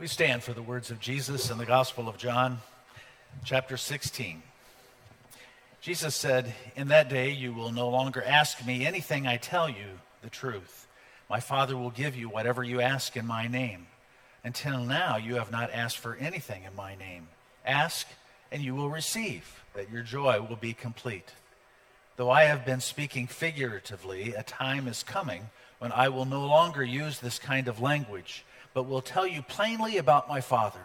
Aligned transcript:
We 0.00 0.06
stand 0.06 0.42
for 0.42 0.54
the 0.54 0.62
words 0.62 0.90
of 0.90 0.98
Jesus 0.98 1.50
in 1.50 1.58
the 1.58 1.66
Gospel 1.66 2.08
of 2.08 2.16
John, 2.16 2.60
chapter 3.44 3.76
16. 3.76 4.42
Jesus 5.82 6.14
said, 6.14 6.54
In 6.74 6.88
that 6.88 7.10
day 7.10 7.32
you 7.32 7.52
will 7.52 7.70
no 7.70 7.90
longer 7.90 8.24
ask 8.24 8.64
me 8.64 8.86
anything 8.86 9.26
I 9.26 9.36
tell 9.36 9.68
you 9.68 10.00
the 10.22 10.30
truth. 10.30 10.86
My 11.28 11.38
Father 11.38 11.76
will 11.76 11.90
give 11.90 12.16
you 12.16 12.30
whatever 12.30 12.64
you 12.64 12.80
ask 12.80 13.14
in 13.14 13.26
my 13.26 13.46
name. 13.46 13.88
Until 14.42 14.82
now 14.84 15.18
you 15.18 15.34
have 15.34 15.52
not 15.52 15.70
asked 15.70 15.98
for 15.98 16.14
anything 16.14 16.62
in 16.64 16.74
my 16.74 16.94
name. 16.94 17.28
Ask, 17.66 18.06
and 18.50 18.62
you 18.62 18.74
will 18.74 18.88
receive, 18.88 19.62
that 19.74 19.90
your 19.90 20.02
joy 20.02 20.40
will 20.40 20.56
be 20.56 20.72
complete. 20.72 21.34
Though 22.16 22.30
I 22.30 22.44
have 22.44 22.64
been 22.64 22.80
speaking 22.80 23.26
figuratively, 23.26 24.32
a 24.32 24.44
time 24.44 24.88
is 24.88 25.02
coming 25.02 25.50
when 25.78 25.92
I 25.92 26.08
will 26.08 26.24
no 26.24 26.46
longer 26.46 26.82
use 26.82 27.20
this 27.20 27.38
kind 27.38 27.68
of 27.68 27.82
language 27.82 28.46
but 28.74 28.84
will 28.84 29.02
tell 29.02 29.26
you 29.26 29.42
plainly 29.42 29.96
about 29.96 30.28
my 30.28 30.40
Father. 30.40 30.80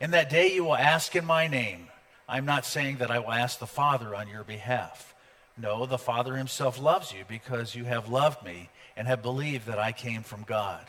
In 0.00 0.10
that 0.12 0.30
day 0.30 0.52
you 0.52 0.64
will 0.64 0.76
ask 0.76 1.14
in 1.14 1.24
my 1.24 1.46
name. 1.46 1.88
I'm 2.28 2.44
not 2.44 2.64
saying 2.64 2.98
that 2.98 3.10
I 3.10 3.18
will 3.18 3.32
ask 3.32 3.58
the 3.58 3.66
Father 3.66 4.14
on 4.14 4.28
your 4.28 4.44
behalf. 4.44 5.14
No, 5.56 5.84
the 5.84 5.98
Father 5.98 6.36
himself 6.36 6.80
loves 6.80 7.12
you 7.12 7.24
because 7.28 7.74
you 7.74 7.84
have 7.84 8.08
loved 8.08 8.44
me 8.44 8.70
and 8.96 9.06
have 9.06 9.22
believed 9.22 9.66
that 9.66 9.78
I 9.78 9.92
came 9.92 10.22
from 10.22 10.44
God. 10.44 10.86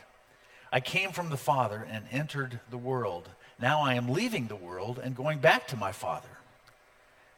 I 0.72 0.80
came 0.80 1.12
from 1.12 1.30
the 1.30 1.38
Father 1.38 1.86
and 1.90 2.06
entered 2.12 2.62
the 2.70 2.78
world. 2.78 3.28
Now 3.60 3.82
I 3.82 3.96
am 3.96 4.10
leaving 4.10 4.48
the 4.48 4.56
world 4.56 5.00
and 5.04 5.16
going 5.16 5.40
back 5.40 5.68
to 5.68 5.78
my 5.78 5.92
Father. 5.92 6.30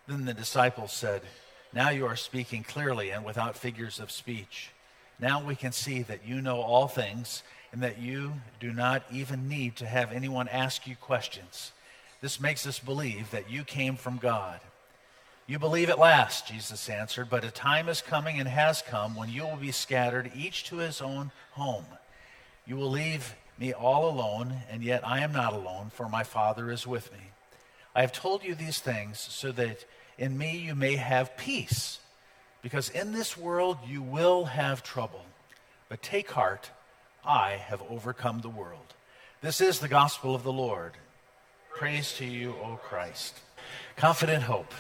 Then 0.08 0.26
the 0.26 0.34
disciples 0.34 0.92
said, 0.92 1.22
Now 1.74 1.90
you 1.90 2.06
are 2.06 2.16
speaking 2.16 2.64
clearly 2.64 3.10
and 3.10 3.26
without 3.26 3.58
figures 3.58 4.00
of 4.00 4.12
speech. 4.12 4.70
Now 5.20 5.44
we 5.44 5.56
can 5.56 5.72
see 5.72 6.04
that 6.04 6.28
you 6.28 6.42
know 6.42 6.62
all 6.62 6.88
things 6.88 7.42
and 7.74 7.82
that 7.82 8.00
you 8.00 8.34
do 8.60 8.72
not 8.72 9.04
even 9.12 9.50
need 9.50 9.76
to 9.78 9.86
have 9.86 10.12
anyone 10.14 10.48
ask 10.48 10.88
you 10.88 10.96
questions. 10.96 11.72
This 12.22 12.40
makes 12.40 12.66
us 12.68 12.80
believe 12.80 13.32
that 13.32 13.50
you 13.50 13.64
came 13.64 13.96
from 13.98 14.18
God. 14.18 14.60
You 15.48 15.60
believe 15.60 15.90
at 15.90 16.00
last, 16.00 16.48
Jesus 16.48 16.88
answered, 16.88 17.30
but 17.30 17.44
a 17.44 17.52
time 17.52 17.90
is 17.90 18.02
coming 18.02 18.40
and 18.40 18.48
has 18.48 18.82
come 18.84 19.16
when 19.16 19.30
you 19.30 19.44
will 19.44 19.58
be 19.58 19.72
scattered, 19.72 20.32
each 20.36 20.64
to 20.66 20.78
his 20.78 21.02
own 21.02 21.32
home. 21.52 21.86
You 22.66 22.78
will 22.78 22.92
leave 22.92 23.36
me 23.58 23.74
all 23.74 24.10
alone, 24.10 24.54
and 24.70 24.84
yet 24.84 25.06
I 25.06 25.20
am 25.20 25.34
not 25.34 25.54
alone, 25.54 25.90
for 25.94 26.08
my 26.08 26.24
Father 26.24 26.72
is 26.72 26.88
with 26.88 27.12
me. 27.12 27.20
I 27.96 28.02
have 28.02 28.14
told 28.14 28.44
you 28.44 28.56
these 28.56 28.80
things 28.80 29.20
so 29.20 29.52
that 29.52 29.84
in 30.18 30.38
me 30.38 30.58
you 30.58 30.76
may 30.76 30.96
have 30.96 31.36
peace, 31.38 32.00
because 32.62 32.90
in 32.90 33.12
this 33.12 33.36
world 33.36 33.80
you 33.86 34.02
will 34.02 34.46
have 34.46 34.84
trouble. 34.84 35.26
But 35.90 36.02
take 36.02 36.32
heart. 36.32 36.70
I 37.26 37.52
have 37.52 37.82
overcome 37.90 38.42
the 38.42 38.50
world. 38.50 38.94
This 39.42 39.62
is 39.62 39.80
the 39.80 39.88
gospel 39.88 40.36
of 40.36 40.44
the 40.44 40.52
Lord. 40.52 40.94
Praise 41.74 42.14
to 42.18 42.26
you, 42.26 42.56
O 42.62 42.80
Christ. 42.84 43.40
Confident 43.96 44.44
hope. 44.44 44.74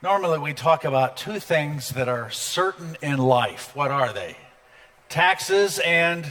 Normally, 0.00 0.38
we 0.38 0.54
talk 0.54 0.84
about 0.84 1.16
two 1.16 1.40
things 1.40 1.90
that 1.90 2.08
are 2.08 2.30
certain 2.30 2.96
in 3.02 3.18
life. 3.18 3.74
What 3.74 3.90
are 3.90 4.12
they? 4.12 4.36
Taxes 5.08 5.80
and 5.80 6.24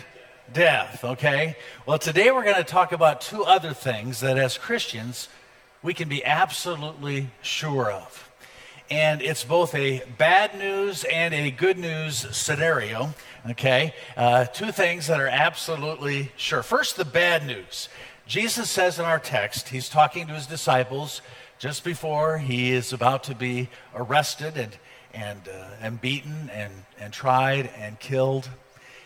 death, 0.53 1.03
okay? 1.03 1.57
Well, 1.85 1.99
today 1.99 2.31
we're 2.31 2.43
going 2.43 2.55
to 2.55 2.63
talk 2.63 2.93
about 2.93 3.19
two 3.19 3.43
other 3.43 3.73
things 3.73 4.21
that 4.21 4.37
as 4.37 4.57
Christians 4.57 5.27
we 5.83 5.93
can 5.93 6.07
be 6.07 6.23
absolutely 6.23 7.29
sure 7.41 7.91
of. 7.91 8.29
And 8.89 9.21
it's 9.21 9.43
both 9.43 9.73
a 9.73 10.03
bad 10.17 10.57
news 10.57 11.03
and 11.05 11.33
a 11.33 11.49
good 11.49 11.77
news 11.77 12.17
scenario. 12.35 13.13
Okay? 13.49 13.93
Uh, 14.15 14.45
two 14.45 14.71
things 14.71 15.07
that 15.07 15.19
are 15.19 15.27
absolutely 15.27 16.31
sure. 16.35 16.63
First, 16.63 16.97
the 16.97 17.05
bad 17.05 17.45
news. 17.45 17.89
Jesus 18.27 18.69
says 18.69 18.99
in 18.99 19.05
our 19.05 19.19
text, 19.19 19.69
he's 19.69 19.89
talking 19.89 20.27
to 20.27 20.33
his 20.33 20.47
disciples 20.47 21.21
just 21.59 21.83
before 21.83 22.37
he 22.37 22.71
is 22.71 22.91
about 22.91 23.23
to 23.25 23.35
be 23.35 23.69
arrested 23.93 24.57
and, 24.57 24.77
and, 25.13 25.47
uh, 25.47 25.67
and 25.81 26.01
beaten 26.01 26.49
and, 26.51 26.73
and 26.99 27.13
tried 27.13 27.69
and 27.77 27.99
killed. 27.99 28.49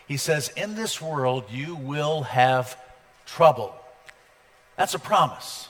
He 0.08 0.16
says, 0.16 0.50
In 0.56 0.74
this 0.74 1.00
world 1.00 1.44
you 1.50 1.76
will 1.76 2.22
have 2.22 2.76
trouble. 3.26 3.74
That's 4.76 4.94
a 4.94 4.98
promise, 4.98 5.68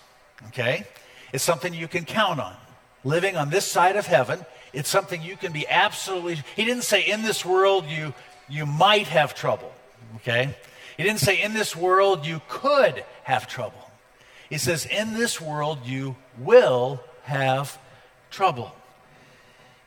okay? 0.48 0.87
It's 1.32 1.44
something 1.44 1.75
you 1.75 1.88
can 1.88 2.04
count 2.04 2.41
on. 2.41 2.56
Living 3.04 3.36
on 3.36 3.50
this 3.50 3.64
side 3.64 3.96
of 3.96 4.06
heaven, 4.06 4.44
it's 4.72 4.88
something 4.88 5.22
you 5.22 5.36
can 5.36 5.52
be 5.52 5.66
absolutely. 5.68 6.42
He 6.56 6.64
didn't 6.64 6.84
say, 6.84 7.02
In 7.02 7.22
this 7.22 7.44
world 7.44 7.86
you 7.86 8.14
you 8.50 8.66
might 8.66 9.06
have 9.06 9.34
trouble, 9.34 9.72
okay? 10.16 10.54
He 10.96 11.04
didn't 11.04 11.20
say, 11.20 11.40
in 11.40 11.54
this 11.54 11.74
world 11.74 12.26
you 12.26 12.42
could 12.48 13.04
have 13.22 13.46
trouble. 13.46 13.90
He 14.50 14.58
says, 14.58 14.84
in 14.84 15.14
this 15.14 15.40
world 15.40 15.86
you 15.86 16.16
will 16.38 17.00
have 17.22 17.78
trouble. 18.30 18.74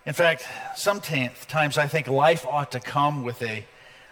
In 0.06 0.13
fact, 0.13 0.47
sometimes 0.75 1.78
I 1.78 1.88
think 1.88 2.07
life 2.07 2.45
ought 2.47 2.72
to 2.72 2.80
come 2.80 3.24
with 3.24 3.41
a 3.41 3.66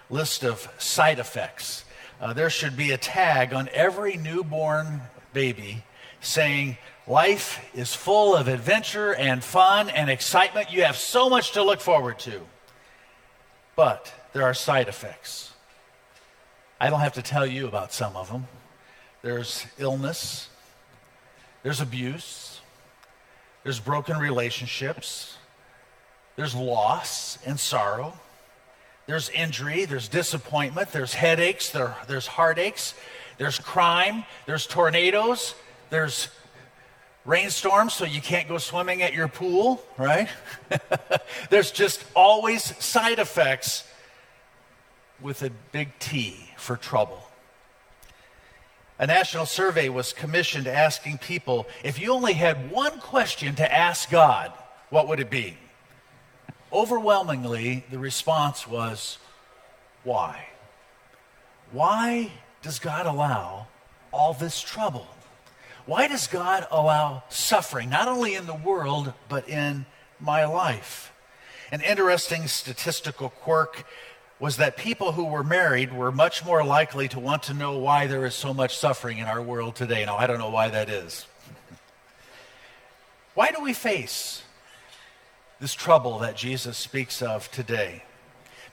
list 0.10 0.44
of 0.44 0.68
side 0.78 1.20
effects. 1.20 1.86
Uh, 2.20 2.34
there 2.34 2.50
should 2.50 2.78
be 2.78 2.92
a 2.92 2.98
tag 2.98 3.54
on 3.54 3.70
every 3.74 4.18
newborn 4.18 5.02
baby 5.34 5.84
saying, 6.20 6.78
Life 7.12 7.70
is 7.76 7.94
full 7.94 8.38
of 8.38 8.48
adventure 8.48 9.14
and 9.14 9.44
fun 9.44 9.90
and 9.90 10.10
excitement. 10.10 10.72
You 10.72 10.84
have 10.84 10.96
so 10.96 11.30
much 11.30 11.52
to 11.52 11.62
look 11.62 11.82
forward 11.82 12.20
to. 12.20 12.40
But 13.76 14.14
there 14.32 14.44
are 14.44 14.54
side 14.54 14.88
effects. 14.88 15.52
I 16.80 16.90
don't 16.90 17.02
have 17.02 17.12
to 17.16 17.22
tell 17.22 17.46
you 17.46 17.68
about 17.68 17.92
some 17.92 18.16
of 18.16 18.32
them. 18.32 18.48
There's 19.24 19.66
illness, 19.78 20.48
there's 21.64 21.82
abuse, 21.82 22.62
there's 23.64 23.82
broken 23.82 24.18
relationships, 24.18 25.36
there's 26.38 26.56
loss 26.56 27.38
and 27.46 27.60
sorrow, 27.60 28.14
there's 29.06 29.30
injury, 29.32 29.84
there's 29.84 30.08
disappointment, 30.08 30.94
there's 30.94 31.14
headaches, 31.14 31.72
there, 31.72 31.94
there's 32.08 32.28
heartaches, 32.28 32.94
there's 33.38 33.60
crime, 33.60 34.24
there's 34.46 34.66
tornadoes, 34.66 35.56
there's 35.90 36.30
rainstorms, 37.26 37.94
so 37.94 38.06
you 38.06 38.22
can't 38.22 38.48
go 38.48 38.58
swimming 38.58 39.02
at 39.02 39.14
your 39.14 39.28
pool, 39.28 39.84
right? 39.98 40.28
there's 41.50 41.72
just 41.72 42.04
always 42.16 42.64
side 42.84 43.20
effects 43.20 43.84
with 45.22 45.44
a 45.44 45.52
big 45.72 45.90
T 46.00 46.52
for 46.58 46.76
trouble. 46.76 47.24
A 48.98 49.08
national 49.08 49.46
survey 49.46 49.90
was 49.90 50.14
commissioned 50.14 50.68
asking 50.68 51.20
people 51.20 51.68
if 51.84 52.00
you 52.00 52.14
only 52.14 52.34
had 52.34 52.70
one 52.70 53.00
question 53.00 53.56
to 53.56 53.74
ask 53.74 54.10
God, 54.10 54.52
what 54.90 55.08
would 55.08 55.20
it 55.20 55.30
be? 55.30 55.58
Overwhelmingly, 56.72 57.84
the 57.90 58.00
response 58.00 58.68
was, 58.68 59.18
why? 60.04 60.48
Why 61.72 62.32
does 62.62 62.80
God 62.80 63.06
allow 63.06 63.68
all 64.12 64.34
this 64.34 64.62
trouble? 64.62 65.08
Why 65.86 66.08
does 66.08 66.28
God 66.28 66.68
allow 66.72 67.24
suffering, 67.30 67.90
not 67.90 68.08
only 68.08 68.36
in 68.36 68.46
the 68.46 68.56
world, 68.56 69.14
but 69.30 69.50
in 69.50 69.86
my 70.20 70.46
life? 70.46 71.12
An 71.72 71.82
interesting 71.82 72.48
statistical 72.48 73.30
quirk 73.30 73.86
was 74.40 74.58
that 74.58 74.76
people 74.76 75.12
who 75.14 75.26
were 75.26 75.44
married 75.44 75.94
were 75.94 76.12
much 76.12 76.44
more 76.44 76.64
likely 76.66 77.08
to 77.08 77.20
want 77.20 77.44
to 77.44 77.54
know 77.54 77.78
why 77.78 78.08
there 78.08 78.26
is 78.26 78.34
so 78.34 78.54
much 78.54 78.78
suffering 78.78 79.20
in 79.20 79.26
our 79.26 79.42
world 79.42 79.76
today. 79.76 80.04
Now, 80.04 80.18
I 80.18 80.28
don't 80.28 80.40
know 80.40 80.50
why 80.50 80.70
that 80.70 80.90
is. 80.90 81.28
why 83.36 83.52
do 83.52 83.62
we 83.62 83.74
face 83.74 84.42
this 85.60 85.74
trouble 85.74 86.20
that 86.20 86.36
Jesus 86.36 86.78
speaks 86.78 87.22
of 87.22 87.52
today? 87.52 88.04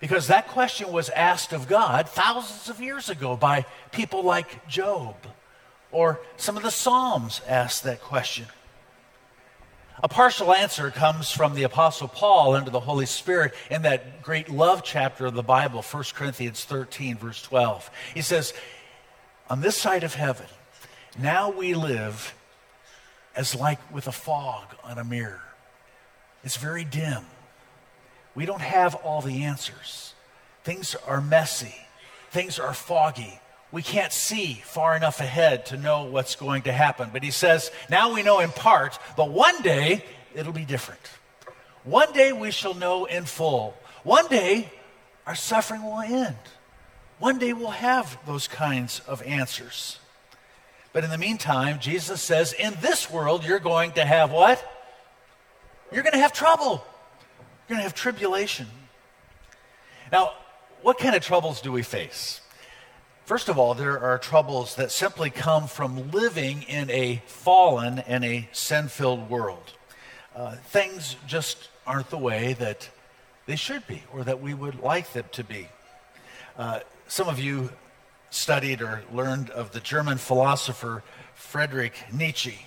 Because 0.00 0.28
that 0.28 0.48
question 0.48 0.90
was 0.90 1.10
asked 1.10 1.52
of 1.52 1.68
God 1.68 2.08
thousands 2.08 2.68
of 2.68 2.80
years 2.80 3.10
ago 3.10 3.36
by 3.36 3.66
people 3.92 4.22
like 4.22 4.66
Job, 4.68 5.16
or 5.90 6.20
some 6.36 6.56
of 6.56 6.62
the 6.62 6.70
Psalms 6.70 7.40
ask 7.46 7.82
that 7.82 8.00
question. 8.00 8.46
A 10.02 10.08
partial 10.08 10.54
answer 10.54 10.90
comes 10.90 11.30
from 11.30 11.54
the 11.54 11.64
Apostle 11.64 12.06
Paul 12.06 12.54
under 12.54 12.70
the 12.70 12.80
Holy 12.80 13.06
Spirit 13.06 13.52
in 13.68 13.82
that 13.82 14.22
great 14.22 14.48
love 14.48 14.84
chapter 14.84 15.26
of 15.26 15.34
the 15.34 15.42
Bible, 15.42 15.82
1 15.82 16.04
Corinthians 16.14 16.64
13, 16.64 17.16
verse 17.16 17.42
12. 17.42 17.90
He 18.14 18.22
says, 18.22 18.54
On 19.50 19.60
this 19.60 19.76
side 19.76 20.04
of 20.04 20.14
heaven, 20.14 20.46
now 21.18 21.50
we 21.50 21.74
live 21.74 22.34
as 23.34 23.56
like 23.56 23.92
with 23.92 24.06
a 24.06 24.12
fog 24.12 24.66
on 24.84 24.98
a 24.98 25.04
mirror. 25.04 25.42
It's 26.44 26.56
very 26.56 26.84
dim. 26.84 27.24
We 28.36 28.46
don't 28.46 28.60
have 28.60 28.94
all 28.94 29.20
the 29.20 29.42
answers. 29.42 30.14
Things 30.62 30.94
are 31.06 31.20
messy, 31.20 31.74
things 32.30 32.60
are 32.60 32.74
foggy 32.74 33.40
we 33.70 33.82
can't 33.82 34.12
see 34.12 34.54
far 34.64 34.96
enough 34.96 35.20
ahead 35.20 35.66
to 35.66 35.76
know 35.76 36.04
what's 36.04 36.36
going 36.36 36.62
to 36.62 36.72
happen. 36.72 37.10
But 37.12 37.22
he 37.22 37.30
says, 37.30 37.70
now 37.90 38.14
we 38.14 38.22
know 38.22 38.40
in 38.40 38.50
part, 38.50 38.98
but 39.16 39.30
one 39.30 39.60
day 39.62 40.04
it'll 40.34 40.52
be 40.52 40.64
different. 40.64 41.00
One 41.84 42.12
day 42.12 42.32
we 42.32 42.50
shall 42.50 42.74
know 42.74 43.04
in 43.04 43.24
full. 43.24 43.76
One 44.04 44.26
day 44.28 44.70
our 45.26 45.34
suffering 45.34 45.82
will 45.82 46.00
end. 46.00 46.36
One 47.18 47.38
day 47.38 47.52
we'll 47.52 47.70
have 47.70 48.18
those 48.26 48.48
kinds 48.48 49.00
of 49.06 49.22
answers. 49.22 49.98
But 50.92 51.04
in 51.04 51.10
the 51.10 51.18
meantime, 51.18 51.80
Jesus 51.80 52.22
says, 52.22 52.54
in 52.54 52.74
this 52.80 53.10
world, 53.10 53.44
you're 53.44 53.58
going 53.58 53.92
to 53.92 54.04
have 54.04 54.32
what? 54.32 54.64
You're 55.92 56.02
going 56.02 56.14
to 56.14 56.20
have 56.20 56.32
trouble. 56.32 56.84
You're 57.68 57.76
going 57.76 57.80
to 57.80 57.82
have 57.82 57.94
tribulation. 57.94 58.66
Now, 60.10 60.32
what 60.82 60.98
kind 60.98 61.14
of 61.14 61.22
troubles 61.22 61.60
do 61.60 61.70
we 61.70 61.82
face? 61.82 62.40
First 63.28 63.50
of 63.50 63.58
all, 63.58 63.74
there 63.74 64.00
are 64.00 64.16
troubles 64.16 64.76
that 64.76 64.90
simply 64.90 65.28
come 65.28 65.66
from 65.68 66.12
living 66.12 66.62
in 66.62 66.88
a 66.88 67.20
fallen 67.26 67.98
and 67.98 68.24
a 68.24 68.48
sin 68.52 68.88
filled 68.88 69.28
world. 69.28 69.74
Uh, 70.34 70.52
things 70.56 71.14
just 71.26 71.68
aren't 71.86 72.08
the 72.08 72.16
way 72.16 72.54
that 72.54 72.88
they 73.44 73.54
should 73.54 73.86
be 73.86 74.02
or 74.14 74.24
that 74.24 74.40
we 74.40 74.54
would 74.54 74.80
like 74.80 75.12
them 75.12 75.26
to 75.32 75.44
be. 75.44 75.68
Uh, 76.56 76.80
some 77.06 77.28
of 77.28 77.38
you 77.38 77.68
studied 78.30 78.80
or 78.80 79.02
learned 79.12 79.50
of 79.50 79.72
the 79.72 79.80
German 79.80 80.16
philosopher 80.16 81.02
Friedrich 81.34 82.02
Nietzsche. 82.10 82.64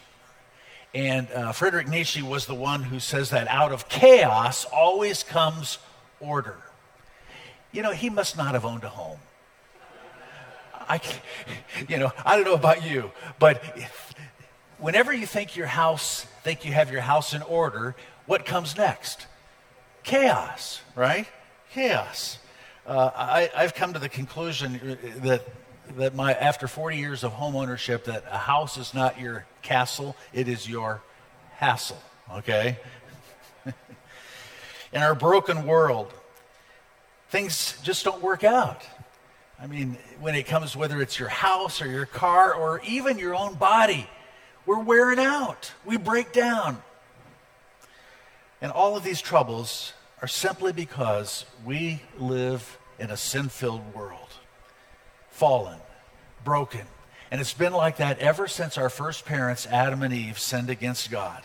And 0.94 1.28
uh, 1.32 1.54
Friedrich 1.54 1.88
Nietzsche 1.88 2.22
was 2.22 2.46
the 2.46 2.54
one 2.54 2.84
who 2.84 3.00
says 3.00 3.32
that 3.32 3.48
out 3.48 3.72
of 3.72 3.90
chaos 3.90 4.66
always 4.66 5.24
comes 5.24 5.80
order. 6.20 6.58
You 7.72 7.82
know, 7.82 7.94
he 7.94 8.12
must 8.12 8.38
not 8.38 8.54
have 8.54 8.64
owned 8.64 8.84
a 8.84 8.90
home. 8.90 9.18
I, 10.92 11.00
you 11.88 11.98
know, 11.98 12.12
I 12.26 12.36
don't 12.36 12.44
know 12.44 12.54
about 12.54 12.84
you, 12.84 13.12
but 13.40 13.64
whenever 14.78 15.14
you 15.14 15.26
think 15.26 15.56
your 15.56 15.68
house, 15.68 16.26
think 16.44 16.66
you 16.66 16.74
have 16.74 16.92
your 16.92 17.00
house 17.00 17.34
in 17.34 17.42
order, 17.44 17.96
what 18.26 18.46
comes 18.46 18.76
next? 18.76 19.26
Chaos, 20.04 20.82
right? 20.94 21.28
Chaos. 21.72 22.40
Uh, 22.86 23.10
I, 23.16 23.50
I've 23.56 23.74
come 23.74 23.94
to 23.94 24.00
the 24.00 24.10
conclusion 24.10 24.98
that 25.22 25.48
that 25.96 26.14
my 26.14 26.34
after 26.34 26.68
40 26.68 26.98
years 26.98 27.24
of 27.24 27.32
home 27.34 27.56
ownership 27.56 28.06
that 28.06 28.24
a 28.30 28.38
house 28.38 28.78
is 28.78 28.94
not 28.94 29.20
your 29.20 29.46
castle 29.62 30.16
it 30.32 30.48
is 30.48 30.70
your 30.70 31.02
hassle 31.56 32.02
okay 32.32 32.78
in 33.66 35.02
our 35.02 35.14
broken 35.14 35.68
world 35.68 36.14
things 37.30 37.78
just 37.84 38.06
don't 38.06 38.22
work 38.22 38.46
out 38.46 38.84
I 39.62 39.68
mean, 39.68 39.96
when 40.20 40.34
it 40.34 40.48
comes, 40.48 40.76
whether 40.76 41.00
it's 41.04 41.20
your 41.20 41.30
house 41.30 41.84
or 41.84 41.88
your 41.88 42.08
car 42.08 42.56
or 42.56 42.82
even 42.84 43.20
your 43.20 43.36
own 43.36 43.54
body, 43.54 44.08
we're 44.66 44.80
wearing 44.80 45.20
out. 45.20 45.72
We 45.86 45.98
break 45.98 46.34
down. 46.34 46.82
And 48.60 48.72
all 48.72 48.98
of 48.98 49.04
these 49.04 49.22
troubles 49.22 49.94
are 50.20 50.28
simply 50.28 50.74
because 50.74 51.46
we 51.64 52.02
live 52.18 52.80
in 52.98 53.12
a 53.12 53.18
sin 53.18 53.50
filled 53.50 53.94
world, 53.94 54.34
fallen, 55.30 55.78
broken. 56.44 56.88
And 57.30 57.40
it's 57.40 57.54
been 57.54 57.74
like 57.74 57.98
that 57.98 58.18
ever 58.18 58.48
since 58.48 58.80
our 58.80 58.90
first 58.90 59.26
parents, 59.26 59.68
Adam 59.68 60.02
and 60.02 60.14
Eve, 60.14 60.40
sinned 60.40 60.72
against 60.72 61.12
God. 61.12 61.44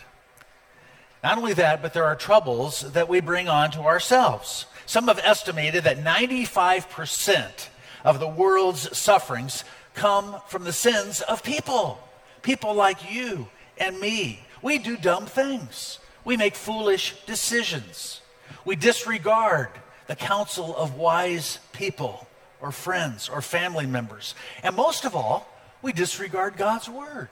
Not 1.22 1.36
only 1.36 1.52
that, 1.52 1.82
but 1.82 1.92
there 1.92 2.04
are 2.04 2.16
troubles 2.16 2.80
that 2.92 3.10
we 3.10 3.20
bring 3.20 3.48
on 3.48 3.72
to 3.72 3.80
ourselves. 3.80 4.64
Some 4.86 5.08
have 5.08 5.20
estimated 5.22 5.84
that 5.84 5.98
95% 5.98 7.68
of 8.06 8.20
the 8.20 8.28
world's 8.28 8.96
sufferings 8.96 9.64
come 9.94 10.36
from 10.46 10.64
the 10.64 10.72
sins 10.72 11.20
of 11.22 11.42
people. 11.42 11.98
People 12.42 12.72
like 12.72 13.12
you 13.12 13.48
and 13.76 13.98
me. 13.98 14.40
We 14.62 14.78
do 14.78 14.96
dumb 14.96 15.26
things. 15.26 15.98
We 16.24 16.36
make 16.36 16.54
foolish 16.54 17.16
decisions. 17.26 18.20
We 18.64 18.76
disregard 18.76 19.68
the 20.06 20.14
counsel 20.14 20.74
of 20.76 20.94
wise 20.94 21.58
people 21.72 22.26
or 22.60 22.70
friends 22.70 23.28
or 23.28 23.42
family 23.42 23.86
members. 23.86 24.36
And 24.62 24.76
most 24.76 25.04
of 25.04 25.16
all, 25.16 25.48
we 25.82 25.92
disregard 25.92 26.56
God's 26.56 26.88
word. 26.88 27.28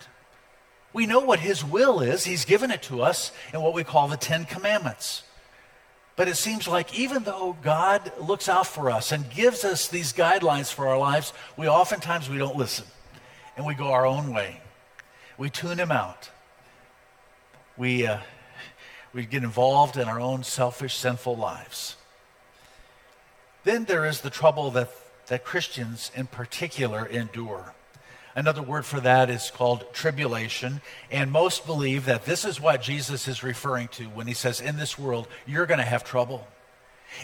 We 0.92 1.06
know 1.06 1.20
what 1.20 1.40
His 1.40 1.64
will 1.64 2.00
is, 2.00 2.24
He's 2.24 2.44
given 2.44 2.70
it 2.70 2.82
to 2.84 3.00
us 3.00 3.30
in 3.52 3.60
what 3.62 3.74
we 3.74 3.84
call 3.84 4.08
the 4.08 4.16
Ten 4.16 4.44
Commandments. 4.44 5.22
But 6.16 6.28
it 6.28 6.36
seems 6.36 6.68
like 6.68 6.96
even 6.98 7.24
though 7.24 7.56
God 7.62 8.12
looks 8.20 8.48
out 8.48 8.66
for 8.66 8.90
us 8.90 9.10
and 9.10 9.28
gives 9.30 9.64
us 9.64 9.88
these 9.88 10.12
guidelines 10.12 10.72
for 10.72 10.88
our 10.88 10.98
lives, 10.98 11.32
we 11.56 11.66
oftentimes 11.66 12.30
we 12.30 12.38
don't 12.38 12.56
listen 12.56 12.86
and 13.56 13.66
we 13.66 13.74
go 13.74 13.88
our 13.88 14.06
own 14.06 14.32
way. 14.32 14.60
We 15.36 15.50
tune 15.50 15.78
him 15.78 15.90
out. 15.90 16.30
We, 17.76 18.06
uh, 18.06 18.18
we 19.12 19.26
get 19.26 19.42
involved 19.42 19.96
in 19.96 20.06
our 20.06 20.20
own 20.20 20.44
selfish, 20.44 20.94
sinful 20.94 21.36
lives. 21.36 21.96
Then 23.64 23.84
there 23.84 24.04
is 24.04 24.20
the 24.20 24.30
trouble 24.30 24.70
that, 24.72 24.90
that 25.26 25.44
Christians 25.44 26.12
in 26.14 26.26
particular 26.26 27.06
endure. 27.06 27.74
Another 28.36 28.62
word 28.62 28.84
for 28.84 29.00
that 29.00 29.30
is 29.30 29.52
called 29.52 29.92
tribulation. 29.92 30.80
And 31.10 31.30
most 31.30 31.66
believe 31.66 32.06
that 32.06 32.24
this 32.24 32.44
is 32.44 32.60
what 32.60 32.82
Jesus 32.82 33.28
is 33.28 33.42
referring 33.42 33.88
to 33.88 34.04
when 34.04 34.26
he 34.26 34.34
says, 34.34 34.60
In 34.60 34.76
this 34.76 34.98
world, 34.98 35.28
you're 35.46 35.66
going 35.66 35.78
to 35.78 35.84
have 35.84 36.04
trouble. 36.04 36.46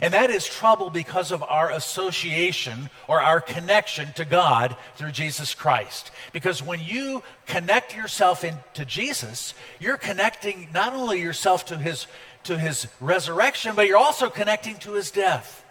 And 0.00 0.14
that 0.14 0.30
is 0.30 0.46
trouble 0.46 0.88
because 0.88 1.32
of 1.32 1.42
our 1.42 1.70
association 1.72 2.90
or 3.08 3.20
our 3.20 3.40
connection 3.40 4.12
to 4.14 4.24
God 4.24 4.76
through 4.96 5.10
Jesus 5.10 5.54
Christ. 5.54 6.10
Because 6.32 6.62
when 6.62 6.80
you 6.80 7.22
connect 7.46 7.96
yourself 7.96 8.44
into 8.44 8.84
Jesus, 8.84 9.54
you're 9.80 9.96
connecting 9.96 10.68
not 10.72 10.94
only 10.94 11.20
yourself 11.20 11.66
to 11.66 11.76
his, 11.76 12.06
to 12.44 12.56
his 12.56 12.86
resurrection, 13.00 13.74
but 13.74 13.88
you're 13.88 13.98
also 13.98 14.30
connecting 14.30 14.76
to 14.78 14.92
his 14.92 15.10
death. 15.10 15.64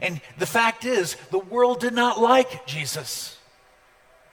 And 0.00 0.20
the 0.38 0.46
fact 0.46 0.84
is, 0.84 1.16
the 1.30 1.38
world 1.38 1.80
did 1.80 1.92
not 1.92 2.20
like 2.20 2.66
Jesus. 2.66 3.37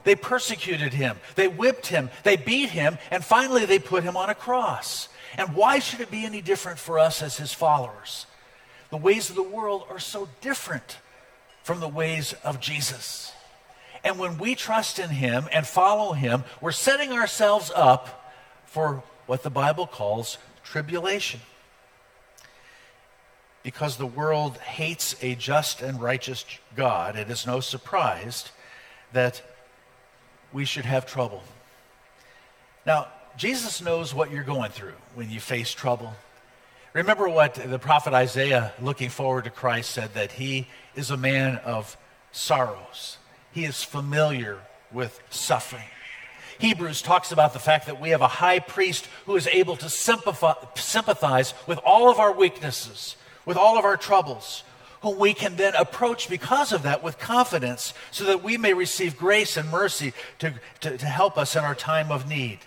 They 0.06 0.16
persecuted 0.16 0.94
him, 0.94 1.18
they 1.36 1.50
whipped 1.50 1.88
him, 1.88 2.10
they 2.24 2.38
beat 2.38 2.70
him, 2.70 2.98
and 3.12 3.26
finally 3.26 3.66
they 3.66 3.80
put 3.80 4.04
him 4.04 4.16
on 4.16 4.30
a 4.30 4.36
cross. 4.36 5.10
And 5.38 5.54
why 5.54 5.80
should 5.80 6.00
it 6.00 6.10
be 6.10 6.24
any 6.24 6.42
different 6.42 6.80
for 6.80 6.98
us 6.98 7.22
as 7.22 7.38
his 7.38 7.52
followers? 7.52 8.26
The 8.92 8.98
ways 8.98 9.30
of 9.30 9.36
the 9.36 9.44
world 9.44 9.86
are 9.90 10.00
so 10.00 10.30
different 10.40 11.00
from 11.64 11.80
the 11.80 11.90
ways 11.90 12.34
of 12.44 12.62
Jesus. 12.62 13.34
And 14.04 14.20
when 14.20 14.38
we 14.38 14.54
trust 14.54 15.00
in 15.00 15.10
him 15.10 15.50
and 15.52 15.66
follow 15.66 16.14
him, 16.14 16.44
we're 16.62 16.72
setting 16.72 17.12
ourselves 17.12 17.72
up 17.76 18.32
for 18.66 19.04
what 19.26 19.42
the 19.42 19.50
Bible 19.50 19.88
calls 19.88 20.38
tribulation. 20.64 21.40
Because 23.64 23.98
the 23.98 24.06
world 24.06 24.58
hates 24.60 25.16
a 25.24 25.34
just 25.34 25.82
and 25.82 26.00
righteous 26.00 26.46
God, 26.76 27.16
it 27.16 27.32
is 27.32 27.48
no 27.48 27.60
surprise 27.60 28.52
that 29.12 29.42
we 30.56 30.64
should 30.64 30.86
have 30.86 31.06
trouble. 31.06 31.44
Now, 32.86 33.10
Jesus 33.36 33.82
knows 33.82 34.14
what 34.14 34.32
you're 34.32 34.42
going 34.42 34.72
through 34.72 34.94
when 35.14 35.30
you 35.30 35.42
face 35.42 35.74
trouble. 35.74 36.14
Remember 36.94 37.28
what 37.28 37.56
the 37.56 37.78
prophet 37.78 38.14
Isaiah, 38.14 38.72
looking 38.82 39.10
forward 39.10 39.44
to 39.44 39.50
Christ, 39.50 39.92
said 39.92 40.14
that 40.14 40.32
he 40.32 40.68
is 40.96 41.12
a 41.12 41.18
man 41.18 41.58
of 41.58 41.98
sorrows. 42.32 43.18
He 43.52 43.66
is 43.66 43.84
familiar 43.84 44.60
with 44.94 45.22
suffering. 45.30 45.90
Hebrews 46.58 47.02
talks 47.02 47.34
about 47.34 47.52
the 47.52 47.60
fact 47.60 47.88
that 47.88 48.00
we 48.00 48.12
have 48.12 48.22
a 48.22 48.30
high 48.30 48.60
priest 48.60 49.10
who 49.26 49.36
is 49.36 49.48
able 49.48 49.76
to 49.76 49.90
sympathize 49.90 51.54
with 51.68 51.80
all 51.80 52.10
of 52.10 52.18
our 52.18 52.32
weaknesses, 52.32 53.18
with 53.46 53.58
all 53.58 53.78
of 53.78 53.84
our 53.84 53.98
troubles, 53.98 54.64
we 55.14 55.34
can 55.34 55.56
then 55.56 55.76
approach 55.76 56.30
because 56.30 56.72
of 56.72 56.84
that 56.84 57.04
with 57.04 57.20
confidence 57.20 57.94
so 58.10 58.24
that 58.24 58.44
we 58.44 58.58
may 58.58 58.74
receive 58.74 59.18
grace 59.18 59.58
and 59.58 59.70
mercy 59.70 60.14
to, 60.40 60.54
to, 60.80 60.98
to 60.98 61.06
help 61.06 61.38
us 61.38 61.56
in 61.56 61.64
our 61.64 61.76
time 61.76 62.12
of 62.12 62.28
need. 62.28 62.60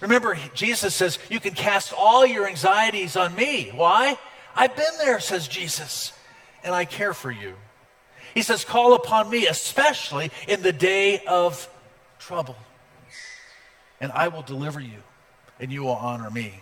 Remember, 0.00 0.38
Jesus 0.54 0.94
says, 0.94 1.18
You 1.28 1.40
can 1.40 1.54
cast 1.54 1.92
all 1.92 2.24
your 2.24 2.46
anxieties 2.46 3.16
on 3.16 3.34
me. 3.34 3.70
Why? 3.74 4.18
I've 4.54 4.76
been 4.76 4.84
there, 4.98 5.18
says 5.20 5.48
Jesus, 5.48 6.12
and 6.62 6.74
I 6.74 6.84
care 6.84 7.14
for 7.14 7.30
you. 7.30 7.54
He 8.34 8.42
says, 8.42 8.64
Call 8.64 8.94
upon 8.94 9.28
me, 9.30 9.46
especially 9.46 10.30
in 10.46 10.62
the 10.62 10.72
day 10.72 11.20
of 11.26 11.68
trouble, 12.18 12.56
and 14.00 14.12
I 14.12 14.28
will 14.28 14.42
deliver 14.42 14.80
you, 14.80 15.02
and 15.58 15.72
you 15.72 15.82
will 15.82 15.96
honor 15.96 16.30
me. 16.30 16.60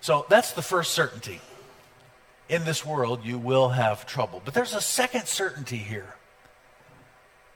So 0.00 0.26
that's 0.28 0.52
the 0.52 0.62
first 0.62 0.92
certainty 0.92 1.40
in 2.48 2.64
this 2.64 2.84
world 2.84 3.24
you 3.24 3.38
will 3.38 3.70
have 3.70 4.06
trouble. 4.06 4.42
But 4.44 4.54
there's 4.54 4.74
a 4.74 4.80
second 4.80 5.26
certainty 5.26 5.78
here. 5.78 6.14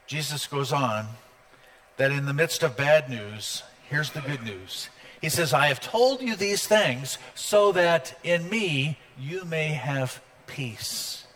Jesus 0.06 0.46
goes 0.46 0.72
on 0.72 1.06
that 1.98 2.10
in 2.10 2.26
the 2.26 2.32
midst 2.32 2.62
of 2.62 2.76
bad 2.76 3.10
news, 3.10 3.62
here's 3.90 4.10
the 4.10 4.20
good 4.20 4.42
news. 4.42 4.88
He 5.20 5.28
says, 5.28 5.52
I 5.52 5.66
have 5.66 5.80
told 5.80 6.22
you 6.22 6.36
these 6.36 6.66
things 6.66 7.18
so 7.34 7.72
that 7.72 8.18
in 8.22 8.48
me 8.48 8.98
you 9.18 9.44
may 9.44 9.68
have 9.68 10.22
peace. 10.46 11.26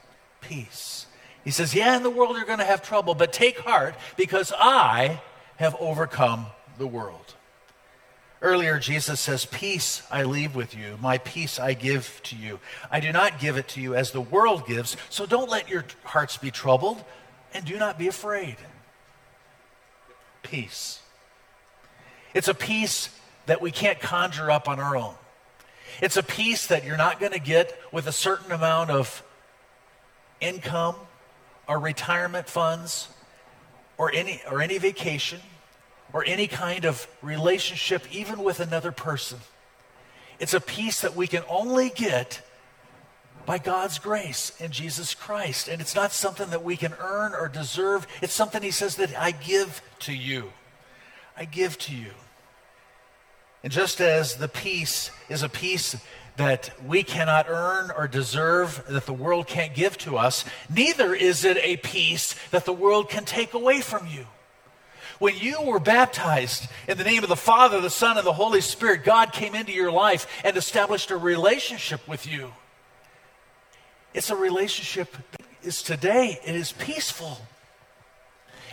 Peace. 0.40 1.06
He 1.44 1.50
says, 1.50 1.74
Yeah, 1.74 1.96
in 1.96 2.02
the 2.02 2.10
world 2.10 2.36
you're 2.36 2.46
going 2.46 2.58
to 2.60 2.64
have 2.64 2.82
trouble, 2.82 3.14
but 3.14 3.32
take 3.32 3.58
heart 3.58 3.94
because 4.16 4.52
I 4.56 5.20
have 5.56 5.76
overcome 5.80 6.46
the 6.78 6.86
world. 6.86 7.34
Earlier, 8.42 8.80
Jesus 8.80 9.20
says, 9.20 9.44
Peace 9.46 10.02
I 10.10 10.24
leave 10.24 10.56
with 10.56 10.76
you, 10.76 10.98
my 11.00 11.18
peace 11.18 11.60
I 11.60 11.74
give 11.74 12.20
to 12.24 12.36
you. 12.36 12.58
I 12.90 12.98
do 12.98 13.12
not 13.12 13.38
give 13.38 13.56
it 13.56 13.68
to 13.68 13.80
you 13.80 13.94
as 13.94 14.10
the 14.10 14.20
world 14.20 14.66
gives, 14.66 14.96
so 15.10 15.26
don't 15.26 15.48
let 15.48 15.68
your 15.68 15.84
hearts 16.02 16.36
be 16.36 16.50
troubled 16.50 17.04
and 17.54 17.64
do 17.64 17.78
not 17.78 17.98
be 17.98 18.08
afraid. 18.08 18.56
peace. 20.42 21.00
It's 22.34 22.48
a 22.48 22.54
peace 22.54 23.10
that 23.46 23.60
we 23.62 23.70
can't 23.70 24.00
conjure 24.00 24.50
up 24.50 24.68
on 24.68 24.80
our 24.80 24.96
own. 24.96 25.14
It's 26.00 26.16
a 26.16 26.22
peace 26.22 26.66
that 26.66 26.84
you're 26.84 26.96
not 26.96 27.20
going 27.20 27.32
to 27.32 27.40
get 27.40 27.78
with 27.92 28.08
a 28.08 28.12
certain 28.12 28.50
amount 28.50 28.90
of 28.90 29.22
income 30.40 30.96
or 31.68 31.78
retirement 31.78 32.48
funds 32.48 33.08
or 33.98 34.10
any, 34.12 34.42
or 34.50 34.60
any 34.60 34.78
vacation 34.78 35.40
or 36.12 36.24
any 36.24 36.46
kind 36.46 36.84
of 36.84 37.06
relationship, 37.22 38.04
even 38.12 38.42
with 38.42 38.60
another 38.60 38.92
person. 38.92 39.38
It's 40.38 40.54
a 40.54 40.60
peace 40.60 41.00
that 41.00 41.14
we 41.16 41.26
can 41.26 41.42
only 41.48 41.90
get 41.90 42.42
by 43.46 43.58
God's 43.58 43.98
grace 43.98 44.52
in 44.60 44.70
Jesus 44.70 45.14
Christ. 45.14 45.68
And 45.68 45.80
it's 45.80 45.94
not 45.94 46.12
something 46.12 46.50
that 46.50 46.64
we 46.64 46.76
can 46.76 46.94
earn 47.00 47.34
or 47.34 47.48
deserve. 47.48 48.06
It's 48.20 48.32
something 48.32 48.62
He 48.62 48.70
says 48.70 48.96
that 48.96 49.16
I 49.18 49.30
give 49.30 49.82
to 50.00 50.12
you. 50.12 50.52
I 51.36 51.44
give 51.44 51.78
to 51.78 51.94
you. 51.94 52.12
And 53.62 53.72
just 53.72 54.00
as 54.00 54.36
the 54.36 54.48
peace 54.48 55.10
is 55.28 55.42
a 55.42 55.48
peace 55.48 55.96
that 56.36 56.70
we 56.84 57.02
cannot 57.02 57.46
earn 57.48 57.90
or 57.96 58.08
deserve, 58.08 58.84
that 58.88 59.06
the 59.06 59.12
world 59.12 59.46
can't 59.46 59.74
give 59.74 59.98
to 59.98 60.16
us, 60.16 60.44
neither 60.74 61.14
is 61.14 61.44
it 61.44 61.58
a 61.58 61.76
peace 61.76 62.34
that 62.50 62.64
the 62.64 62.72
world 62.72 63.08
can 63.08 63.24
take 63.24 63.54
away 63.54 63.80
from 63.80 64.06
you. 64.06 64.26
When 65.18 65.36
you 65.36 65.62
were 65.62 65.78
baptized 65.78 66.68
in 66.88 66.98
the 66.98 67.04
name 67.04 67.22
of 67.22 67.28
the 67.28 67.36
Father, 67.36 67.80
the 67.80 67.90
Son, 67.90 68.18
and 68.18 68.26
the 68.26 68.32
Holy 68.32 68.60
Spirit, 68.60 69.04
God 69.04 69.32
came 69.32 69.54
into 69.54 69.72
your 69.72 69.92
life 69.92 70.26
and 70.44 70.56
established 70.56 71.10
a 71.10 71.16
relationship 71.16 72.06
with 72.08 72.26
you. 72.26 72.52
It's 74.14 74.30
a 74.30 74.36
relationship 74.36 75.12
that 75.12 75.46
is 75.62 75.82
today, 75.82 76.38
it 76.44 76.54
is 76.54 76.72
peaceful. 76.72 77.38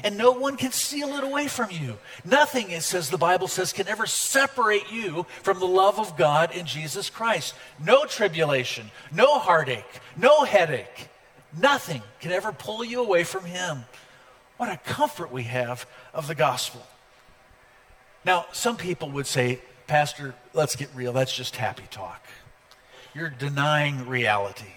And 0.04 0.18
no 0.18 0.32
one 0.32 0.56
can 0.56 0.72
steal 0.72 1.10
it 1.16 1.24
away 1.24 1.48
from 1.48 1.72
you. 1.72 1.98
Nothing, 2.24 2.72
it 2.72 2.84
says, 2.84 3.10
the 3.10 3.18
Bible 3.18 3.48
says, 3.48 3.74
can 3.74 3.88
ever 3.88 4.06
separate 4.06 4.90
you 4.92 5.26
from 5.44 5.60
the 5.60 5.68
love 5.68 6.00
of 6.00 6.16
God 6.16 6.56
in 6.56 6.66
Jesus 6.66 7.10
Christ. 7.10 7.54
No 7.84 8.06
tribulation, 8.06 8.92
no 9.12 9.40
heartache, 9.40 10.00
no 10.16 10.46
headache, 10.46 11.10
nothing 11.60 12.02
can 12.22 12.32
ever 12.32 12.54
pull 12.54 12.84
you 12.84 13.02
away 13.02 13.26
from 13.26 13.44
Him. 13.44 13.84
What 14.56 14.72
a 14.72 14.78
comfort 14.78 15.32
we 15.32 15.44
have 15.44 15.86
of 16.14 16.28
the 16.28 16.36
gospel. 16.36 16.86
Now, 18.26 18.46
some 18.52 18.78
people 18.78 19.10
would 19.12 19.28
say, 19.28 19.62
Pastor, 19.88 20.36
let's 20.54 20.76
get 20.76 20.90
real. 20.94 21.14
That's 21.14 21.36
just 21.36 21.56
happy 21.56 21.86
talk. 21.90 22.24
You're 23.16 23.30
denying 23.30 24.08
reality. 24.08 24.74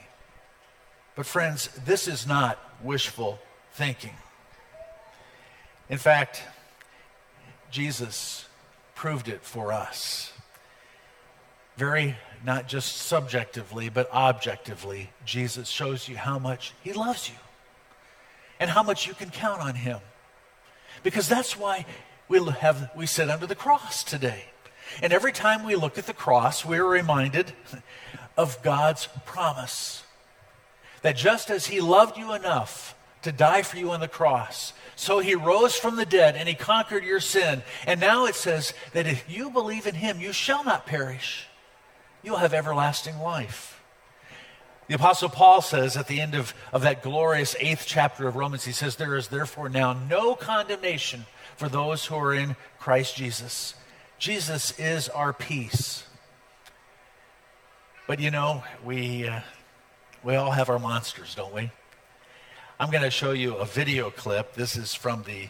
But, 1.15 1.27
friends, 1.27 1.69
this 1.85 2.09
is 2.09 2.27
not 2.27 2.59
wishful 2.83 3.39
thinking. 3.75 4.15
In 5.91 5.99
fact, 5.99 6.43
Jesus 7.71 8.47
proved 8.95 9.29
it 9.29 9.43
for 9.43 9.73
us. 9.73 10.33
Very, 11.77 12.17
not 12.45 12.69
just 12.69 12.97
subjectively, 12.97 13.89
but 13.89 14.11
objectively, 14.13 15.11
Jesus 15.25 15.69
shows 15.69 16.09
you 16.09 16.17
how 16.17 16.39
much 16.39 16.73
He 16.83 16.93
loves 16.93 17.29
you 17.29 17.37
and 18.61 18.71
how 18.71 18.83
much 18.83 19.07
you 19.07 19.15
can 19.15 19.31
count 19.31 19.61
on 19.61 19.75
Him. 19.75 19.99
Because 21.03 21.29
that's 21.29 21.57
why 21.57 21.87
we, 22.29 22.45
have, 22.61 22.91
we 22.97 23.07
sit 23.07 23.31
under 23.31 23.47
the 23.47 23.55
cross 23.55 24.05
today. 24.05 24.45
And 25.01 25.13
every 25.13 25.33
time 25.33 25.65
we 25.65 25.75
look 25.77 25.99
at 25.99 26.07
the 26.07 26.13
cross, 26.13 26.65
we're 26.65 26.85
reminded 26.85 27.53
of 28.37 28.63
God's 28.63 29.09
promise 29.25 30.05
that 31.03 31.17
just 31.17 31.51
as 31.51 31.67
he 31.67 31.81
loved 31.81 32.17
you 32.17 32.33
enough 32.33 32.95
to 33.23 33.33
die 33.33 33.63
for 33.63 33.77
you 33.77 33.91
on 33.91 34.01
the 34.01 34.09
cross, 34.09 34.73
so 34.97 35.19
he 35.19 35.35
rose 35.35 35.77
from 35.77 35.97
the 35.97 36.07
dead 36.07 36.37
and 36.37 36.49
he 36.49 36.55
conquered 36.55 37.05
your 37.05 37.21
sin. 37.21 37.63
And 37.87 38.01
now 38.01 38.27
it 38.27 38.35
says 38.35 38.75
that 38.93 39.07
if 39.07 39.25
you 39.29 39.51
believe 39.51 39.87
in 39.87 39.95
him, 39.95 40.21
you 40.21 40.33
shall 40.33 40.65
not 40.65 40.87
perish. 40.87 41.47
You'll 42.23 42.37
have 42.37 42.55
everlasting 42.55 43.19
life. 43.19 43.82
The 44.89 44.95
Apostle 44.95 45.29
Paul 45.29 45.63
says 45.63 45.97
at 45.97 46.09
the 46.09 46.21
end 46.21 46.35
of, 46.35 46.55
of 46.73 46.83
that 46.83 47.03
glorious 47.03 47.55
eighth 47.61 47.85
chapter 47.87 48.27
of 48.27 48.37
Romans, 48.37 48.65
he 48.65 48.73
says, 48.73 48.97
There 48.97 49.17
is 49.17 49.29
therefore 49.29 49.69
now 49.69 49.93
no 49.93 50.35
condemnation 50.35 51.27
for 51.57 51.69
those 51.69 52.07
who 52.07 52.17
are 52.17 52.35
in 52.35 52.57
Christ 52.79 53.17
Jesus. 53.17 53.75
Jesus 54.19 54.79
is 54.79 55.09
our 55.09 55.33
peace. 55.33 56.05
But 58.07 58.21
you 58.21 58.31
know, 58.31 58.65
we, 58.85 59.29
uh, 59.29 59.41
we 60.25 60.35
all 60.35 60.51
have 60.51 60.69
our 60.69 60.79
monsters, 60.79 61.35
don't 61.35 61.55
we? 61.55 61.71
I'm 62.79 62.91
going 62.91 63.05
to 63.05 63.11
show 63.11 63.31
you 63.31 63.57
a 63.57 63.65
video 63.65 64.11
clip. 64.11 64.55
This 64.55 64.77
is 64.77 64.93
from 64.93 65.23
the 65.23 65.49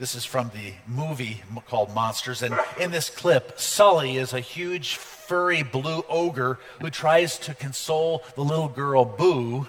this 0.00 0.14
is 0.14 0.24
from 0.24 0.50
the 0.54 0.72
movie 0.86 1.42
called 1.68 1.94
Monsters. 1.94 2.42
And 2.42 2.58
in 2.80 2.90
this 2.90 3.10
clip, 3.10 3.60
Sully 3.60 4.16
is 4.16 4.32
a 4.32 4.40
huge, 4.40 4.96
furry 4.96 5.62
blue 5.62 6.02
ogre 6.08 6.58
who 6.80 6.88
tries 6.88 7.38
to 7.40 7.54
console 7.54 8.24
the 8.34 8.42
little 8.42 8.68
girl, 8.68 9.04
Boo, 9.04 9.68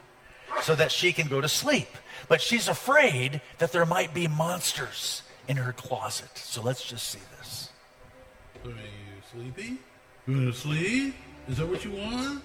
so 0.62 0.74
that 0.74 0.90
she 0.90 1.12
can 1.12 1.28
go 1.28 1.42
to 1.42 1.50
sleep. 1.50 1.90
But 2.30 2.42
she's 2.42 2.70
afraid 2.70 3.42
that 3.58 3.74
there 3.74 3.86
might 3.86 4.14
be 4.14 4.30
monsters 4.30 5.22
in 5.50 5.58
her 5.58 5.74
closet. 5.74 6.38
So 6.38 6.62
let's 6.62 6.84
just 6.84 7.10
see 7.10 7.20
this. 7.38 7.70
Are 8.64 8.70
you 8.70 8.76
sleepy? 9.34 9.80
You 10.28 10.36
want 10.36 10.54
to 10.54 10.60
sleep? 10.60 11.16
Is 11.50 11.58
that 11.58 11.68
what 11.68 11.84
you 11.84 11.92
want? 11.92 12.42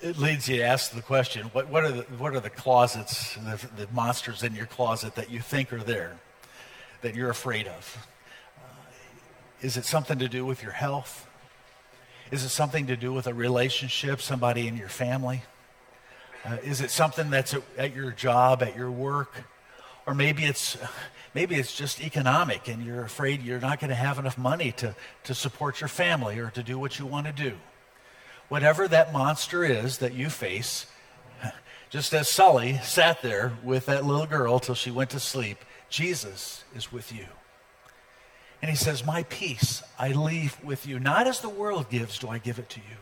It 0.00 0.16
leads 0.16 0.48
you 0.48 0.58
to 0.58 0.62
ask 0.62 0.92
the 0.92 1.02
question 1.02 1.46
what, 1.46 1.68
what, 1.68 1.82
are, 1.82 1.90
the, 1.90 2.02
what 2.02 2.32
are 2.32 2.38
the 2.38 2.50
closets, 2.50 3.34
the, 3.34 3.68
the 3.76 3.88
monsters 3.92 4.44
in 4.44 4.54
your 4.54 4.66
closet 4.66 5.16
that 5.16 5.28
you 5.28 5.40
think 5.40 5.72
are 5.72 5.82
there, 5.82 6.16
that 7.02 7.16
you're 7.16 7.30
afraid 7.30 7.66
of? 7.66 8.06
Uh, 8.58 8.90
is 9.60 9.76
it 9.76 9.84
something 9.84 10.20
to 10.20 10.28
do 10.28 10.46
with 10.46 10.62
your 10.62 10.70
health? 10.70 11.28
Is 12.30 12.44
it 12.44 12.50
something 12.50 12.86
to 12.86 12.96
do 12.96 13.12
with 13.12 13.26
a 13.26 13.34
relationship, 13.34 14.20
somebody 14.20 14.68
in 14.68 14.76
your 14.76 14.88
family? 14.88 15.42
Uh, 16.44 16.58
is 16.62 16.80
it 16.80 16.92
something 16.92 17.28
that's 17.28 17.52
at, 17.54 17.62
at 17.76 17.96
your 17.96 18.12
job, 18.12 18.62
at 18.62 18.76
your 18.76 18.92
work? 18.92 19.46
Or 20.06 20.14
maybe 20.14 20.44
it's, 20.44 20.78
maybe 21.34 21.56
it's 21.56 21.74
just 21.74 22.00
economic 22.00 22.68
and 22.68 22.86
you're 22.86 23.02
afraid 23.02 23.42
you're 23.42 23.58
not 23.58 23.80
going 23.80 23.90
to 23.90 23.96
have 23.96 24.20
enough 24.20 24.38
money 24.38 24.70
to, 24.72 24.94
to 25.24 25.34
support 25.34 25.80
your 25.80 25.88
family 25.88 26.38
or 26.38 26.50
to 26.50 26.62
do 26.62 26.78
what 26.78 27.00
you 27.00 27.06
want 27.06 27.26
to 27.26 27.32
do 27.32 27.56
whatever 28.48 28.88
that 28.88 29.12
monster 29.12 29.64
is 29.64 29.98
that 29.98 30.14
you 30.14 30.30
face, 30.30 30.86
Just 31.90 32.12
as 32.12 32.28
Sully 32.28 32.78
sat 32.82 33.22
there 33.22 33.52
with 33.62 33.86
that 33.86 34.04
little 34.04 34.26
girl 34.26 34.58
till 34.58 34.74
she 34.74 34.90
went 34.90 35.10
to 35.10 35.20
sleep, 35.20 35.58
Jesus 35.88 36.64
is 36.74 36.92
with 36.92 37.12
you. 37.12 37.26
And 38.60 38.70
he 38.70 38.76
says, 38.76 39.06
My 39.06 39.22
peace 39.24 39.82
I 39.98 40.12
leave 40.12 40.62
with 40.62 40.86
you. 40.86 40.98
Not 40.98 41.26
as 41.26 41.40
the 41.40 41.48
world 41.48 41.88
gives, 41.90 42.18
do 42.18 42.28
I 42.28 42.38
give 42.38 42.58
it 42.58 42.68
to 42.70 42.80
you. 42.80 42.96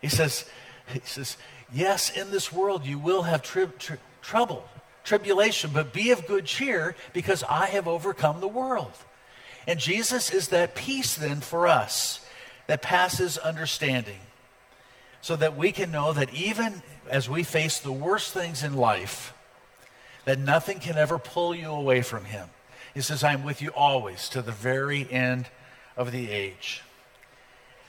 He 0.00 0.08
says, 0.08 0.48
he 0.92 1.00
says 1.04 1.36
Yes, 1.72 2.16
in 2.16 2.30
this 2.30 2.52
world 2.52 2.84
you 2.84 2.98
will 2.98 3.22
have 3.22 3.42
tri- 3.42 3.66
tri- 3.78 3.98
trouble, 4.22 4.64
tribulation, 5.02 5.70
but 5.72 5.92
be 5.92 6.10
of 6.10 6.26
good 6.26 6.44
cheer 6.44 6.94
because 7.12 7.42
I 7.44 7.66
have 7.66 7.88
overcome 7.88 8.40
the 8.40 8.48
world. 8.48 8.92
And 9.66 9.78
Jesus 9.78 10.32
is 10.32 10.48
that 10.48 10.74
peace 10.74 11.16
then 11.16 11.40
for 11.40 11.66
us 11.66 12.24
that 12.66 12.82
passes 12.82 13.36
understanding 13.38 14.20
so 15.30 15.36
that 15.36 15.56
we 15.56 15.70
can 15.70 15.92
know 15.92 16.12
that 16.12 16.34
even 16.34 16.82
as 17.08 17.30
we 17.30 17.44
face 17.44 17.78
the 17.78 17.92
worst 17.92 18.34
things 18.34 18.64
in 18.64 18.74
life, 18.74 19.32
that 20.24 20.40
nothing 20.40 20.80
can 20.80 20.96
ever 20.96 21.20
pull 21.20 21.54
you 21.54 21.70
away 21.70 22.02
from 22.02 22.24
him. 22.24 22.48
He 22.94 23.00
says, 23.00 23.22
I'm 23.22 23.44
with 23.44 23.62
you 23.62 23.68
always 23.68 24.28
to 24.30 24.42
the 24.42 24.50
very 24.50 25.08
end 25.08 25.46
of 25.96 26.10
the 26.10 26.32
age. 26.32 26.82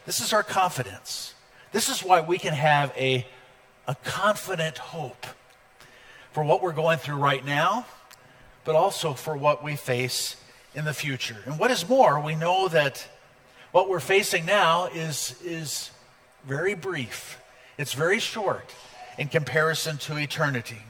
This 0.05 0.19
is 0.19 0.33
our 0.33 0.43
confidence. 0.43 1.33
This 1.71 1.89
is 1.89 2.03
why 2.03 2.21
we 2.21 2.37
can 2.37 2.53
have 2.53 2.93
a, 2.95 3.25
a 3.87 3.95
confident 4.03 4.77
hope 4.77 5.25
for 6.33 6.43
what 6.43 6.61
we're 6.61 6.73
going 6.73 6.99
through 6.99 7.15
right 7.15 7.43
now, 7.43 7.87
but 8.65 8.75
also 8.75 9.13
for 9.13 9.35
what 9.35 9.63
we 9.63 9.75
face 9.75 10.35
in 10.75 10.85
the 10.85 10.93
future. 10.93 11.37
And 11.47 11.57
what 11.57 11.71
is 11.71 11.89
more, 11.89 12.21
we 12.21 12.35
know 12.35 12.67
that 12.67 13.07
what 13.71 13.89
we're 13.89 13.99
facing 13.99 14.45
now 14.45 14.89
is, 14.93 15.41
is 15.43 15.89
very 16.45 16.73
brief, 16.73 17.39
it's 17.77 17.93
very 17.93 18.19
short 18.19 18.73
in 19.17 19.27
comparison 19.27 19.97
to 19.97 20.17
eternity, 20.17 20.81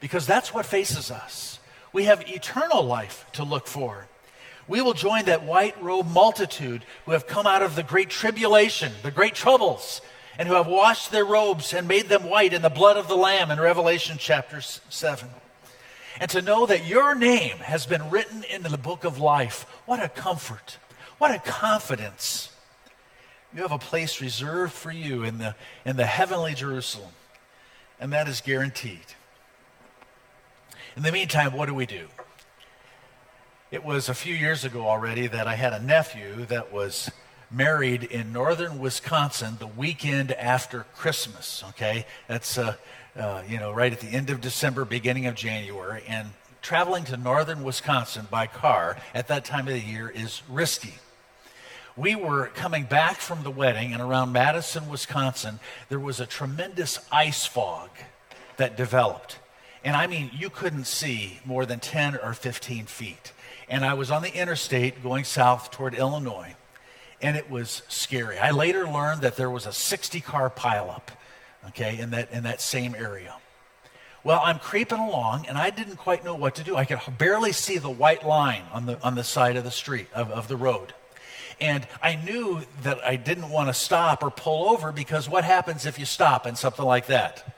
because 0.00 0.26
that's 0.26 0.54
what 0.54 0.66
faces 0.66 1.10
us. 1.10 1.58
We 1.92 2.04
have 2.04 2.28
eternal 2.28 2.82
life 2.82 3.26
to 3.32 3.44
look 3.44 3.66
for. 3.66 4.06
We 4.68 4.80
will 4.80 4.94
join 4.94 5.24
that 5.24 5.42
white 5.42 5.82
robed 5.82 6.10
multitude 6.10 6.84
who 7.04 7.12
have 7.12 7.26
come 7.26 7.46
out 7.46 7.62
of 7.62 7.74
the 7.74 7.82
great 7.82 8.08
tribulation, 8.10 8.92
the 9.02 9.10
great 9.10 9.34
troubles, 9.34 10.00
and 10.38 10.48
who 10.48 10.54
have 10.54 10.68
washed 10.68 11.10
their 11.10 11.24
robes 11.24 11.74
and 11.74 11.88
made 11.88 12.08
them 12.08 12.30
white 12.30 12.52
in 12.52 12.62
the 12.62 12.70
blood 12.70 12.96
of 12.96 13.08
the 13.08 13.16
Lamb 13.16 13.50
in 13.50 13.58
Revelation 13.58 14.16
chapter 14.18 14.60
7. 14.60 15.28
And 16.20 16.30
to 16.30 16.42
know 16.42 16.66
that 16.66 16.86
your 16.86 17.14
name 17.14 17.56
has 17.58 17.86
been 17.86 18.10
written 18.10 18.44
in 18.44 18.62
the 18.62 18.78
book 18.78 19.04
of 19.04 19.18
life, 19.18 19.66
what 19.86 20.02
a 20.02 20.08
comfort, 20.08 20.78
what 21.18 21.34
a 21.34 21.38
confidence. 21.40 22.49
You 23.54 23.62
have 23.62 23.72
a 23.72 23.78
place 23.78 24.20
reserved 24.20 24.72
for 24.72 24.92
you 24.92 25.24
in 25.24 25.38
the, 25.38 25.56
in 25.84 25.96
the 25.96 26.06
heavenly 26.06 26.54
Jerusalem, 26.54 27.10
and 27.98 28.12
that 28.12 28.28
is 28.28 28.40
guaranteed. 28.40 29.14
In 30.96 31.02
the 31.02 31.10
meantime, 31.10 31.52
what 31.52 31.66
do 31.66 31.74
we 31.74 31.86
do? 31.86 32.06
It 33.72 33.84
was 33.84 34.08
a 34.08 34.14
few 34.14 34.34
years 34.34 34.64
ago 34.64 34.86
already 34.86 35.26
that 35.26 35.48
I 35.48 35.54
had 35.54 35.72
a 35.72 35.82
nephew 35.82 36.44
that 36.46 36.72
was 36.72 37.10
married 37.50 38.04
in 38.04 38.32
northern 38.32 38.78
Wisconsin 38.78 39.56
the 39.58 39.66
weekend 39.66 40.32
after 40.32 40.86
Christmas. 40.94 41.64
Okay, 41.70 42.06
that's 42.28 42.58
uh, 42.58 42.76
uh, 43.16 43.42
you 43.48 43.58
know 43.58 43.72
right 43.72 43.92
at 43.92 44.00
the 44.00 44.08
end 44.08 44.30
of 44.30 44.40
December, 44.40 44.84
beginning 44.84 45.26
of 45.26 45.34
January, 45.34 46.02
and 46.06 46.30
traveling 46.62 47.04
to 47.04 47.16
northern 47.16 47.62
Wisconsin 47.62 48.26
by 48.30 48.46
car 48.46 48.96
at 49.14 49.28
that 49.28 49.44
time 49.44 49.66
of 49.66 49.74
the 49.74 49.80
year 49.80 50.08
is 50.08 50.42
risky. 50.48 50.94
We 52.00 52.14
were 52.14 52.46
coming 52.54 52.84
back 52.84 53.18
from 53.18 53.42
the 53.42 53.50
wedding, 53.50 53.92
and 53.92 54.00
around 54.00 54.32
Madison, 54.32 54.88
Wisconsin, 54.88 55.60
there 55.90 56.00
was 56.00 56.18
a 56.18 56.24
tremendous 56.24 56.98
ice 57.12 57.44
fog 57.44 57.90
that 58.56 58.74
developed. 58.74 59.38
And 59.84 59.94
I 59.94 60.06
mean, 60.06 60.30
you 60.32 60.48
couldn't 60.48 60.86
see 60.86 61.40
more 61.44 61.66
than 61.66 61.78
10 61.78 62.16
or 62.16 62.32
15 62.32 62.86
feet. 62.86 63.32
And 63.68 63.84
I 63.84 63.92
was 63.92 64.10
on 64.10 64.22
the 64.22 64.34
interstate 64.34 65.02
going 65.02 65.24
south 65.24 65.70
toward 65.70 65.94
Illinois 65.94 66.56
and 67.20 67.36
it 67.36 67.50
was 67.50 67.82
scary. 67.88 68.38
I 68.38 68.50
later 68.50 68.88
learned 68.88 69.20
that 69.20 69.36
there 69.36 69.50
was 69.50 69.66
a 69.66 69.72
60 69.72 70.22
car 70.22 70.48
pileup, 70.48 71.08
okay, 71.68 71.98
in 71.98 72.12
that, 72.12 72.32
in 72.32 72.44
that 72.44 72.62
same 72.62 72.94
area. 72.94 73.34
Well, 74.24 74.40
I'm 74.42 74.58
creeping 74.58 74.98
along, 74.98 75.44
and 75.46 75.58
I 75.58 75.68
didn't 75.68 75.96
quite 75.96 76.24
know 76.24 76.34
what 76.34 76.54
to 76.54 76.64
do. 76.64 76.76
I 76.76 76.86
could 76.86 77.18
barely 77.18 77.52
see 77.52 77.76
the 77.76 77.90
white 77.90 78.24
line 78.26 78.62
on 78.72 78.86
the, 78.86 78.98
on 79.02 79.16
the 79.16 79.24
side 79.24 79.56
of 79.56 79.64
the 79.64 79.70
street, 79.70 80.08
of, 80.14 80.30
of 80.30 80.48
the 80.48 80.56
road. 80.56 80.94
And 81.60 81.86
I 82.02 82.16
knew 82.16 82.62
that 82.82 83.04
I 83.04 83.16
didn't 83.16 83.50
want 83.50 83.68
to 83.68 83.74
stop 83.74 84.22
or 84.22 84.30
pull 84.30 84.70
over 84.70 84.92
because 84.92 85.28
what 85.28 85.44
happens 85.44 85.84
if 85.84 85.98
you 85.98 86.06
stop 86.06 86.46
and 86.46 86.56
something 86.56 86.84
like 86.84 87.06
that? 87.06 87.56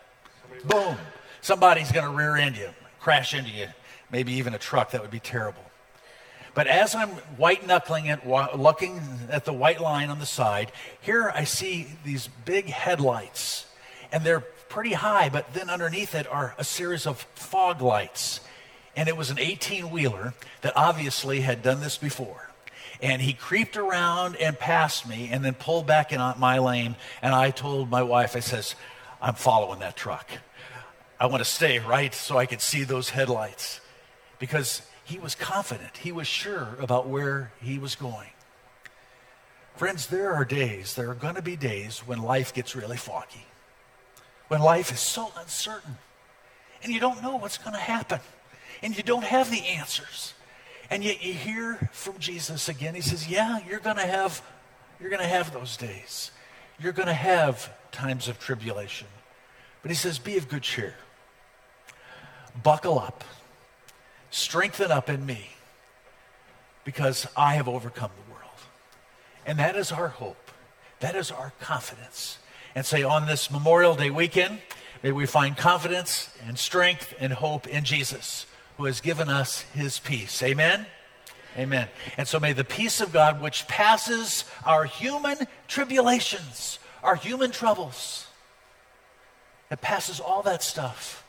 Boom. 0.65 0.97
Somebody's 1.41 1.93
going 1.93 2.05
to 2.05 2.17
rear 2.17 2.37
end 2.37 2.57
you, 2.57 2.69
crash 3.01 3.35
into 3.35 3.51
you, 3.51 3.69
maybe 4.11 4.33
even 4.35 4.55
a 4.55 4.59
truck. 4.59 4.91
That 4.91 5.03
would 5.03 5.11
be 5.11 5.21
terrible. 5.21 5.63
But 6.55 6.67
as 6.67 6.95
I'm 6.95 7.09
white 7.39 7.67
knuckling 7.67 8.07
it, 8.07 8.27
looking 8.27 9.01
at 9.31 9.45
the 9.45 9.53
white 9.53 9.81
line 9.81 10.11
on 10.11 10.19
the 10.19 10.27
side, 10.27 10.71
here 11.01 11.33
I 11.35 11.45
see 11.45 11.87
these 12.05 12.29
big 12.45 12.67
headlights. 12.67 13.67
And 14.11 14.25
they're 14.25 14.41
pretty 14.69 14.93
high, 14.93 15.31
but 15.31 15.55
then 15.55 15.71
underneath 15.71 16.15
it 16.15 16.27
are 16.31 16.55
a 16.59 16.65
series 16.65 17.07
of 17.07 17.23
fog 17.35 17.81
lights. 17.81 18.41
And 18.95 19.09
it 19.09 19.17
was 19.17 19.31
an 19.31 19.39
18 19.39 19.91
wheeler 19.91 20.35
that 20.61 20.75
obviously 20.77 21.41
had 21.41 21.63
done 21.63 21.81
this 21.81 21.97
before. 21.97 22.51
And 23.03 23.21
he 23.21 23.35
creeped 23.35 23.77
around 23.77 24.37
and 24.37 24.59
passed 24.59 25.07
me 25.07 25.29
and 25.31 25.45
then 25.45 25.55
pulled 25.55 25.87
back 25.87 26.13
in 26.13 26.21
my 26.39 26.59
lane. 26.59 26.97
And 27.21 27.35
I 27.35 27.51
told 27.51 27.91
my 27.91 28.03
wife, 28.03 28.37
I 28.37 28.41
says, 28.41 28.77
I'm 29.21 29.35
following 29.35 29.81
that 29.81 29.97
truck. 29.97 30.31
I 31.19 31.27
want 31.27 31.43
to 31.43 31.49
stay 31.49 31.79
right 31.81 32.15
so 32.15 32.39
I 32.39 32.47
could 32.47 32.61
see 32.61 32.85
those 32.85 33.11
headlights. 33.11 33.81
Because 34.39 34.83
he 35.05 35.19
was 35.19 35.35
confident, 35.35 35.97
he 35.99 36.13
was 36.13 36.27
sure 36.27 36.77
about 36.81 37.09
where 37.09 37.53
he 37.61 37.79
was 37.79 37.97
going. 37.97 38.29
Friends, 39.77 40.07
there 40.07 40.33
are 40.33 40.45
days, 40.45 40.95
there 40.95 41.11
are 41.11 41.15
going 41.15 41.35
to 41.35 41.43
be 41.43 41.57
days 41.57 42.01
when 42.01 42.23
life 42.23 42.55
gets 42.55 42.77
really 42.77 42.97
foggy, 42.97 43.47
when 44.49 44.61
life 44.61 44.93
is 44.93 45.01
so 45.01 45.33
uncertain, 45.39 45.97
and 46.83 46.93
you 46.93 47.01
don't 47.01 47.23
know 47.23 47.37
what's 47.37 47.59
going 47.59 47.73
to 47.73 47.81
happen, 47.81 48.21
and 48.83 48.97
you 48.97 49.03
don't 49.03 49.25
have 49.25 49.51
the 49.51 49.65
answers. 49.67 50.35
And 50.93 51.03
yet 51.03 51.25
you 51.25 51.33
hear 51.33 51.89
from 51.93 52.19
Jesus 52.19 52.69
again. 52.69 52.95
He 52.95 53.01
says, 53.01 53.29
Yeah, 53.29 53.61
you're 53.69 53.81
going 53.81 53.97
to 53.97 54.07
have 54.07 54.43
you're 55.01 55.11
going 55.11 55.23
to 55.23 55.29
have 55.29 55.53
those 55.53 55.77
days. 55.77 56.31
You're 56.79 56.93
going 56.93 57.09
to 57.09 57.15
have 57.15 57.73
times 57.91 58.29
of 58.29 58.39
tribulation. 58.39 59.09
But 59.83 59.91
he 59.91 59.95
says, 59.95 60.19
Be 60.19 60.37
of 60.37 60.49
good 60.49 60.63
cheer. 60.63 60.95
Buckle 62.63 62.99
up 62.99 63.25
strengthen 64.33 64.91
up 64.91 65.09
in 65.09 65.25
me 65.25 65.51
because 66.85 67.29
I 67.37 67.55
have 67.55 67.69
overcome 67.69 68.11
the 68.27 68.33
world. 68.33 68.51
And 69.47 69.59
that 69.61 69.77
is 69.77 69.93
our 69.93 70.09
hope. 70.09 70.51
That 70.99 71.15
is 71.15 71.31
our 71.31 71.53
confidence. 71.61 72.39
And 72.75 72.85
say 72.85 73.03
on 73.03 73.27
this 73.27 73.51
Memorial 73.51 73.95
Day 73.95 74.11
weekend, 74.11 74.61
may 75.03 75.13
we 75.13 75.27
find 75.27 75.57
confidence 75.57 76.35
and 76.45 76.59
strength 76.59 77.15
and 77.21 77.33
hope 77.35 77.69
in 77.69 77.85
Jesus, 77.85 78.47
who 78.83 78.87
has 78.87 79.01
given 79.01 79.29
us 79.29 79.61
his 79.77 80.01
peace. 80.01 80.43
Amen? 80.43 80.85
Amen. 81.57 81.87
And 82.17 82.27
so 82.27 82.41
may 82.41 82.53
the 82.53 82.65
peace 82.65 83.01
of 83.01 83.13
God, 83.13 83.41
which 83.41 83.69
passes 83.69 84.45
our 84.67 84.87
human 84.87 85.47
tribulations, 85.69 86.81
our 87.01 87.15
human 87.15 87.53
troubles, 87.53 88.27
it 89.71 89.81
passes 89.81 90.19
all 90.19 90.43
that 90.43 90.65
stuff, 90.65 91.25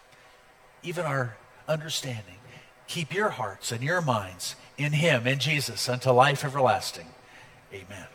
even 0.82 1.06
our 1.06 1.38
understanding, 1.68 2.40
Keep 2.88 3.14
your 3.14 3.30
hearts 3.30 3.72
and 3.72 3.84
your 3.84 4.02
minds 4.02 4.56
in 4.80 4.94
Him, 4.94 5.28
in 5.28 5.38
Jesus, 5.38 5.88
unto 5.88 6.10
life 6.10 6.44
everlasting. 6.44 7.08
Amen. 7.72 8.08